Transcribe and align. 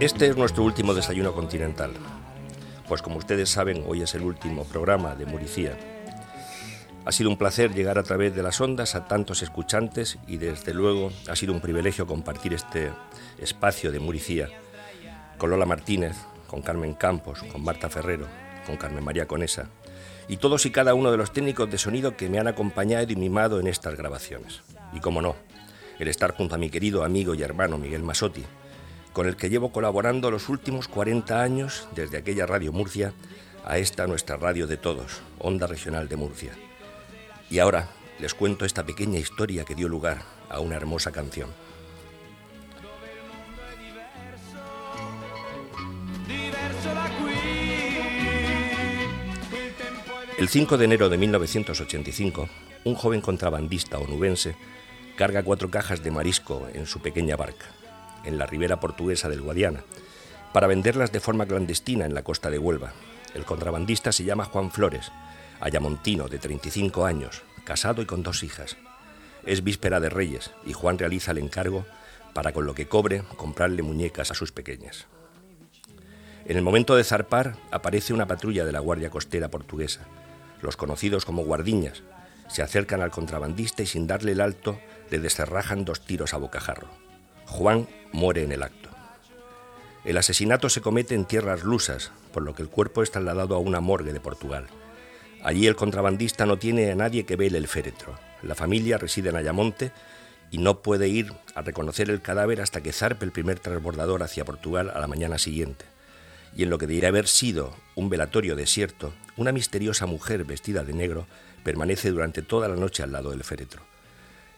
Este 0.00 0.26
es 0.26 0.36
nuestro 0.36 0.64
último 0.64 0.94
desayuno 0.94 1.34
continental, 1.34 1.92
pues 2.88 3.02
como 3.02 3.18
ustedes 3.18 3.50
saben, 3.50 3.84
hoy 3.86 4.00
es 4.00 4.14
el 4.14 4.22
último 4.22 4.64
programa 4.64 5.14
de 5.14 5.26
Muricía. 5.26 5.76
Ha 7.04 7.12
sido 7.12 7.28
un 7.28 7.36
placer 7.36 7.74
llegar 7.74 7.98
a 7.98 8.02
través 8.02 8.34
de 8.34 8.42
las 8.42 8.58
ondas 8.60 8.94
a 8.94 9.06
tantos 9.06 9.42
escuchantes 9.42 10.18
y 10.26 10.38
desde 10.38 10.72
luego 10.72 11.12
ha 11.28 11.36
sido 11.36 11.52
un 11.52 11.60
privilegio 11.60 12.06
compartir 12.06 12.54
este 12.54 12.90
espacio 13.38 13.92
de 13.92 14.00
Muricía 14.00 14.48
con 15.36 15.50
Lola 15.50 15.66
Martínez, 15.66 16.16
con 16.46 16.62
Carmen 16.62 16.94
Campos, 16.94 17.42
con 17.52 17.62
Marta 17.62 17.90
Ferrero, 17.90 18.26
con 18.66 18.78
Carmen 18.78 19.04
María 19.04 19.26
Conesa 19.26 19.68
y 20.26 20.38
todos 20.38 20.64
y 20.64 20.70
cada 20.70 20.94
uno 20.94 21.10
de 21.10 21.18
los 21.18 21.32
técnicos 21.32 21.70
de 21.70 21.76
sonido 21.76 22.16
que 22.16 22.30
me 22.30 22.38
han 22.38 22.48
acompañado 22.48 23.10
y 23.10 23.16
mimado 23.16 23.60
en 23.60 23.66
estas 23.66 23.94
grabaciones. 23.94 24.62
Y 24.94 25.00
como 25.00 25.20
no, 25.20 25.36
el 25.98 26.08
estar 26.08 26.34
junto 26.34 26.54
a 26.54 26.58
mi 26.58 26.70
querido 26.70 27.04
amigo 27.04 27.34
y 27.34 27.42
hermano 27.42 27.78
Miguel 27.78 28.02
Masotti, 28.02 28.44
con 29.12 29.26
el 29.26 29.36
que 29.36 29.50
llevo 29.50 29.72
colaborando 29.72 30.30
los 30.30 30.48
últimos 30.48 30.88
40 30.88 31.42
años 31.42 31.88
desde 31.94 32.18
aquella 32.18 32.46
Radio 32.46 32.72
Murcia 32.72 33.12
a 33.64 33.78
esta 33.78 34.06
nuestra 34.06 34.36
radio 34.36 34.66
de 34.66 34.76
todos, 34.76 35.20
Onda 35.38 35.66
Regional 35.66 36.08
de 36.08 36.16
Murcia. 36.16 36.52
Y 37.50 37.58
ahora 37.58 37.88
les 38.18 38.34
cuento 38.34 38.64
esta 38.64 38.84
pequeña 38.84 39.18
historia 39.18 39.64
que 39.64 39.74
dio 39.74 39.88
lugar 39.88 40.22
a 40.48 40.60
una 40.60 40.76
hermosa 40.76 41.12
canción. 41.12 41.50
El 50.38 50.48
5 50.48 50.78
de 50.78 50.84
enero 50.84 51.08
de 51.08 51.18
1985, 51.18 52.48
un 52.84 52.94
joven 52.94 53.20
contrabandista 53.20 53.98
onubense 53.98 54.54
carga 55.18 55.42
cuatro 55.42 55.68
cajas 55.68 56.04
de 56.04 56.12
marisco 56.12 56.68
en 56.72 56.86
su 56.86 57.00
pequeña 57.00 57.34
barca, 57.34 57.66
en 58.24 58.38
la 58.38 58.46
ribera 58.46 58.78
portuguesa 58.78 59.28
del 59.28 59.42
Guadiana, 59.42 59.82
para 60.52 60.68
venderlas 60.68 61.10
de 61.10 61.18
forma 61.18 61.44
clandestina 61.44 62.06
en 62.06 62.14
la 62.14 62.22
costa 62.22 62.50
de 62.50 62.58
Huelva. 62.60 62.92
El 63.34 63.44
contrabandista 63.44 64.12
se 64.12 64.22
llama 64.22 64.44
Juan 64.44 64.70
Flores, 64.70 65.10
ayamontino 65.58 66.28
de 66.28 66.38
35 66.38 67.04
años, 67.04 67.42
casado 67.64 68.00
y 68.00 68.06
con 68.06 68.22
dos 68.22 68.44
hijas. 68.44 68.76
Es 69.44 69.64
víspera 69.64 69.98
de 69.98 70.08
Reyes 70.08 70.52
y 70.64 70.72
Juan 70.72 70.98
realiza 70.98 71.32
el 71.32 71.38
encargo 71.38 71.84
para 72.32 72.52
con 72.52 72.64
lo 72.64 72.74
que 72.74 72.86
cobre 72.86 73.24
comprarle 73.36 73.82
muñecas 73.82 74.30
a 74.30 74.34
sus 74.34 74.52
pequeñas. 74.52 75.06
En 76.44 76.56
el 76.56 76.62
momento 76.62 76.94
de 76.94 77.02
zarpar 77.02 77.56
aparece 77.72 78.14
una 78.14 78.28
patrulla 78.28 78.64
de 78.64 78.70
la 78.70 78.78
Guardia 78.78 79.10
Costera 79.10 79.48
portuguesa 79.48 80.06
los 80.62 80.76
conocidos 80.76 81.24
como 81.24 81.44
guardiñas, 81.44 82.02
se 82.48 82.62
acercan 82.62 83.02
al 83.02 83.10
contrabandista 83.10 83.82
y 83.82 83.86
sin 83.86 84.06
darle 84.06 84.32
el 84.32 84.40
alto 84.40 84.78
le 85.10 85.18
descerrajan 85.18 85.84
dos 85.84 86.04
tiros 86.04 86.34
a 86.34 86.38
bocajarro. 86.38 86.88
Juan 87.46 87.88
muere 88.12 88.42
en 88.42 88.52
el 88.52 88.62
acto. 88.62 88.90
El 90.04 90.16
asesinato 90.16 90.68
se 90.68 90.80
comete 90.80 91.14
en 91.14 91.24
tierras 91.24 91.64
lusas, 91.64 92.12
por 92.32 92.42
lo 92.42 92.54
que 92.54 92.62
el 92.62 92.68
cuerpo 92.68 93.02
es 93.02 93.10
trasladado 93.10 93.54
a 93.54 93.58
una 93.58 93.80
morgue 93.80 94.12
de 94.12 94.20
Portugal. 94.20 94.66
Allí 95.42 95.66
el 95.66 95.76
contrabandista 95.76 96.46
no 96.46 96.58
tiene 96.58 96.90
a 96.90 96.94
nadie 96.94 97.24
que 97.24 97.36
vele 97.36 97.58
el 97.58 97.68
féretro. 97.68 98.18
La 98.42 98.54
familia 98.54 98.98
reside 98.98 99.30
en 99.30 99.36
Ayamonte 99.36 99.92
y 100.50 100.58
no 100.58 100.82
puede 100.82 101.08
ir 101.08 101.32
a 101.54 101.62
reconocer 101.62 102.10
el 102.10 102.22
cadáver 102.22 102.60
hasta 102.60 102.80
que 102.80 102.92
zarpe 102.92 103.24
el 103.24 103.32
primer 103.32 103.58
transbordador 103.58 104.22
hacia 104.22 104.44
Portugal 104.44 104.90
a 104.94 105.00
la 105.00 105.06
mañana 105.06 105.38
siguiente 105.38 105.84
y 106.56 106.62
en 106.62 106.70
lo 106.70 106.78
que 106.78 106.86
debería 106.86 107.08
haber 107.08 107.28
sido 107.28 107.74
un 107.94 108.08
velatorio 108.08 108.56
desierto, 108.56 109.12
una 109.36 109.52
misteriosa 109.52 110.06
mujer 110.06 110.44
vestida 110.44 110.84
de 110.84 110.92
negro 110.92 111.26
permanece 111.62 112.10
durante 112.10 112.42
toda 112.42 112.68
la 112.68 112.76
noche 112.76 113.02
al 113.02 113.12
lado 113.12 113.30
del 113.30 113.44
féretro. 113.44 113.82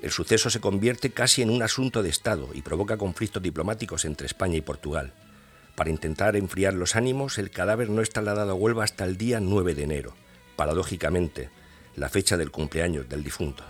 El 0.00 0.10
suceso 0.12 0.48
se 0.48 0.60
convierte 0.60 1.10
casi 1.10 1.42
en 1.42 1.50
un 1.50 1.62
asunto 1.62 2.02
de 2.02 2.08
Estado 2.08 2.50
y 2.54 2.62
provoca 2.62 2.96
conflictos 2.96 3.42
diplomáticos 3.42 4.04
entre 4.04 4.26
España 4.26 4.56
y 4.56 4.60
Portugal. 4.60 5.12
Para 5.74 5.90
intentar 5.90 6.36
enfriar 6.36 6.74
los 6.74 6.94
ánimos, 6.94 7.38
el 7.38 7.50
cadáver 7.50 7.90
no 7.90 8.00
es 8.02 8.10
trasladado 8.10 8.52
a 8.52 8.54
Huelva 8.54 8.84
hasta 8.84 9.04
el 9.04 9.16
día 9.16 9.40
9 9.40 9.74
de 9.74 9.82
enero, 9.82 10.14
paradójicamente, 10.56 11.50
la 11.96 12.08
fecha 12.08 12.36
del 12.36 12.50
cumpleaños 12.52 13.08
del 13.08 13.24
difunto. 13.24 13.64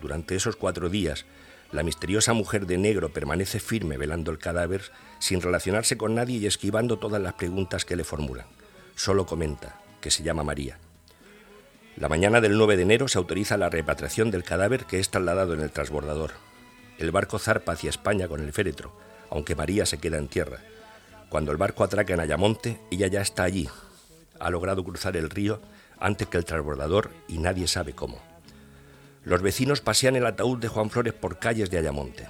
Durante 0.00 0.36
esos 0.36 0.56
cuatro 0.56 0.88
días, 0.88 1.24
la 1.72 1.82
misteriosa 1.82 2.32
mujer 2.32 2.66
de 2.66 2.78
negro 2.78 3.12
permanece 3.12 3.58
firme 3.58 3.96
velando 3.96 4.30
el 4.30 4.38
cadáver 4.38 4.82
sin 5.18 5.40
relacionarse 5.40 5.96
con 5.96 6.14
nadie 6.14 6.38
y 6.38 6.46
esquivando 6.46 6.98
todas 6.98 7.20
las 7.20 7.34
preguntas 7.34 7.84
que 7.84 7.96
le 7.96 8.04
formulan. 8.04 8.46
Solo 8.94 9.26
comenta 9.26 9.80
que 10.00 10.10
se 10.10 10.22
llama 10.22 10.44
María. 10.44 10.78
La 11.96 12.08
mañana 12.08 12.40
del 12.40 12.56
9 12.56 12.76
de 12.76 12.82
enero 12.82 13.06
se 13.06 13.18
autoriza 13.18 13.58
la 13.58 13.68
repatriación 13.68 14.30
del 14.30 14.44
cadáver 14.44 14.86
que 14.86 14.98
es 14.98 15.10
trasladado 15.10 15.52
en 15.52 15.60
el 15.60 15.70
transbordador. 15.70 16.32
El 16.98 17.10
barco 17.10 17.38
zarpa 17.38 17.72
hacia 17.72 17.90
España 17.90 18.28
con 18.28 18.40
el 18.40 18.52
féretro, 18.52 18.92
aunque 19.30 19.54
María 19.54 19.84
se 19.84 19.98
queda 19.98 20.16
en 20.16 20.28
tierra. 20.28 20.58
Cuando 21.28 21.52
el 21.52 21.58
barco 21.58 21.84
atraca 21.84 22.14
en 22.14 22.20
Ayamonte, 22.20 22.80
ella 22.90 23.08
ya 23.08 23.20
está 23.20 23.42
allí. 23.42 23.68
Ha 24.40 24.50
logrado 24.50 24.82
cruzar 24.82 25.16
el 25.16 25.28
río 25.28 25.60
antes 25.98 26.28
que 26.28 26.38
el 26.38 26.46
transbordador 26.46 27.10
y 27.28 27.38
nadie 27.38 27.68
sabe 27.68 27.92
cómo. 27.92 28.20
Los 29.24 29.42
vecinos 29.42 29.82
pasean 29.82 30.16
el 30.16 30.26
ataúd 30.26 30.58
de 30.58 30.68
Juan 30.68 30.90
Flores 30.90 31.12
por 31.12 31.38
calles 31.38 31.70
de 31.70 31.78
Ayamonte. 31.78 32.26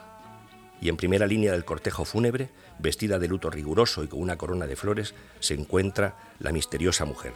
Y 0.81 0.89
en 0.89 0.97
primera 0.97 1.27
línea 1.27 1.53
del 1.53 1.65
cortejo 1.65 2.05
fúnebre, 2.05 2.51
vestida 2.81 3.21
de 3.21 3.29
luto 3.29 3.49
riguroso 3.49 4.03
y 4.03 4.09
con 4.09 4.21
una 4.21 4.37
corona 4.37 4.67
de 4.67 4.75
flores, 4.75 5.15
se 5.39 5.55
encuentra 5.55 6.17
la 6.41 6.51
misteriosa 6.51 7.05
mujer. 7.05 7.33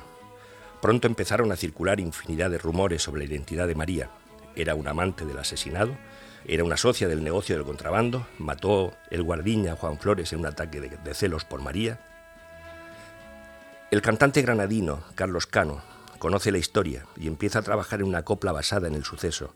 Pronto 0.81 1.07
empezaron 1.07 1.53
a 1.53 1.57
circular 1.57 2.01
infinidad 2.01 2.51
de 2.51 2.59
rumores 2.59 3.03
sobre 3.03 3.21
la 3.21 3.33
identidad 3.33 3.67
de 3.67 3.75
María. 3.75 4.11
Era 4.55 4.75
un 4.75 4.89
amante 4.89 5.25
del 5.25 5.39
asesinado, 5.39 5.97
era 6.47 6.65
una 6.65 6.77
socia 6.77 7.09
del 7.09 7.25
negocio 7.25 7.57
del 7.57 7.65
contrabando, 7.65 8.27
mató 8.39 8.95
el 9.11 9.23
guardiña 9.23 9.77
Juan 9.77 9.99
Flores 9.99 10.33
en 10.33 10.41
un 10.41 10.47
ataque 10.47 10.81
de, 10.81 10.91
de 10.91 11.15
celos 11.15 11.45
por 11.45 11.63
María. 11.63 12.01
El 13.91 14.03
cantante 14.03 14.43
granadino 14.43 15.03
Carlos 15.15 15.47
Cano 15.47 15.83
conoce 16.19 16.53
la 16.53 16.59
historia 16.59 17.07
y 17.17 17.27
empieza 17.27 17.61
a 17.61 17.63
trabajar 17.63 18.01
en 18.01 18.07
una 18.07 18.25
copla 18.25 18.53
basada 18.53 18.89
en 18.89 18.95
el 18.95 19.05
suceso. 19.05 19.55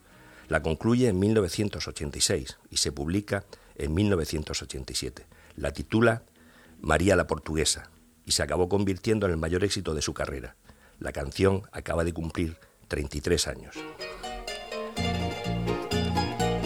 La 0.48 0.62
concluye 0.62 1.08
en 1.08 1.18
1986 1.18 2.58
y 2.70 2.76
se 2.78 2.92
publica 2.92 3.44
en 3.76 3.94
1987. 3.94 5.26
La 5.56 5.72
titula 5.72 6.22
María 6.80 7.16
la 7.16 7.26
Portuguesa 7.26 7.90
y 8.24 8.32
se 8.32 8.42
acabó 8.42 8.68
convirtiendo 8.68 9.26
en 9.26 9.32
el 9.32 9.38
mayor 9.38 9.64
éxito 9.64 9.94
de 9.94 10.02
su 10.02 10.14
carrera. 10.14 10.56
La 11.00 11.12
canción 11.12 11.62
acaba 11.72 12.04
de 12.04 12.12
cumplir 12.12 12.56
33 12.88 13.48
años. 13.48 13.74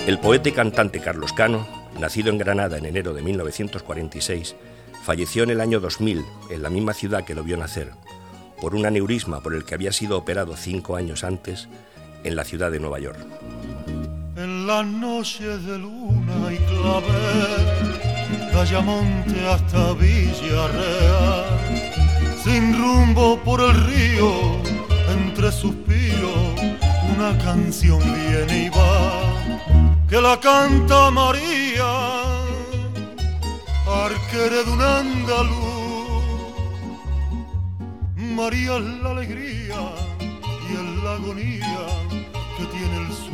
El 0.06 0.19
poeta 0.19 0.49
y 0.49 0.53
cantante 0.53 1.00
Carlos 1.00 1.33
Cano, 1.33 1.67
nacido 1.99 2.31
en 2.31 2.39
Granada 2.39 2.77
en 2.77 2.84
enero 2.84 3.15
de 3.15 3.23
1946, 3.23 4.56
falleció 5.05 5.44
en 5.44 5.50
el 5.50 5.61
año 5.61 5.78
2000 5.78 6.25
en 6.50 6.62
la 6.62 6.69
misma 6.69 6.94
ciudad 6.94 7.25
que 7.25 7.37
lo 7.37 7.44
vio 7.44 7.56
nacer, 7.56 7.93
por 8.61 8.75
un 8.75 8.84
aneurisma 8.87 9.41
por 9.41 9.55
el 9.55 9.65
que 9.65 9.75
había 9.77 9.93
sido 9.93 10.19
operado 10.19 10.56
cinco 10.56 10.97
años 10.97 11.23
antes 11.23 11.69
en 12.25 12.34
la 12.34 12.44
ciudad 12.44 12.73
de 12.73 12.81
Nueva 12.81 12.99
York. 12.99 13.19
En 14.37 14.67
de 14.67 15.78
luna 15.78 16.53
y 16.53 16.59
hasta 19.47 19.93
Villarreal, 19.94 21.84
sin 22.44 22.78
rumbo 22.78 23.38
por 23.38 23.60
el 23.62 23.75
río, 23.87 24.31
entre 25.09 25.50
suspiros, 25.50 26.38
una 27.16 27.37
canción 27.38 28.00
viene 28.00 28.66
y 28.66 28.69
va, 28.69 30.06
que 30.09 30.21
la 30.21 30.38
canta 30.38 31.10
María, 31.10 31.91
arquere 33.87 34.62
de 34.65 34.71
un 34.71 34.82
andaluz 34.82 35.75
María 38.17 38.76
es 38.79 38.85
la 39.02 39.11
alegría 39.11 39.81
y 40.69 40.73
es 40.73 41.05
la 41.05 41.12
agonía 41.12 41.87
que 42.58 42.64
tiene 42.67 42.97
el 43.06 43.12
sur. 43.12 43.34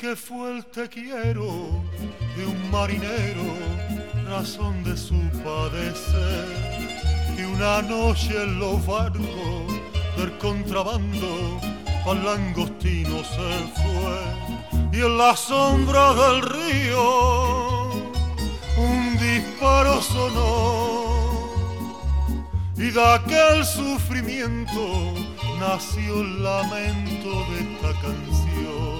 Que 0.00 0.16
fue 0.16 0.56
el 0.56 0.64
te 0.64 0.88
quiero 0.88 1.68
de 2.34 2.46
un 2.46 2.70
marinero, 2.70 3.44
razón 4.26 4.82
de 4.82 4.96
su 4.96 5.20
padecer. 5.44 6.46
Y 7.36 7.42
una 7.42 7.82
noche 7.82 8.42
en 8.42 8.58
los 8.58 8.86
barcos 8.86 9.66
del 10.16 10.38
contrabando 10.38 11.60
al 12.06 12.24
langostino 12.24 13.22
se 13.24 13.52
fue. 13.76 14.98
Y 14.98 15.04
en 15.04 15.18
la 15.18 15.36
sombra 15.36 16.14
del 16.14 16.42
río 16.48 17.90
un 18.78 19.18
disparo 19.18 20.00
sonó. 20.00 21.50
Y 22.74 22.90
de 22.90 23.04
aquel 23.04 23.66
sufrimiento 23.66 25.12
nació 25.58 26.22
el 26.22 26.42
lamento 26.42 27.28
de 27.50 27.58
esta 27.60 28.00
canción. 28.00 28.99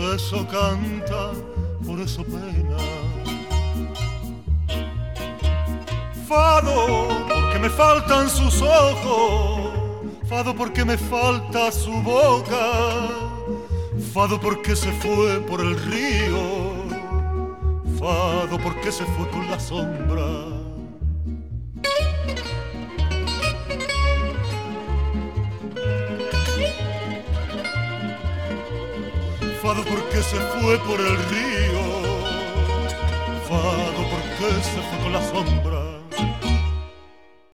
por 0.00 0.14
eso 0.14 0.46
canta, 0.46 1.32
por 1.86 2.00
eso 2.00 2.24
pena. 2.24 2.76
Fado, 6.26 7.08
porque 7.28 7.58
me 7.58 7.68
faltan 7.68 8.30
sus 8.30 8.62
ojos, 8.62 9.72
fado 10.26 10.54
porque 10.54 10.86
me 10.86 10.96
falta 10.96 11.70
su 11.70 11.92
boca, 12.02 13.08
fado 14.14 14.40
porque 14.40 14.74
se 14.74 14.90
fue 14.92 15.40
por 15.40 15.60
el 15.60 15.78
río, 15.78 16.40
fado 17.98 18.58
porque 18.58 18.90
se 18.90 19.04
fue 19.04 19.28
con 19.28 19.50
la 19.50 19.60
sombra. 19.60 20.59
Fado 29.70 29.84
porque 29.84 30.20
se 30.20 30.36
fue 30.36 30.76
por 30.78 31.00
el 31.00 31.16
río, 31.30 31.80
fado 33.48 34.02
porque 34.10 34.52
se 34.64 34.80
fue 34.82 34.98
con 35.00 35.12
la 35.12 35.22
sombra. 35.22 35.79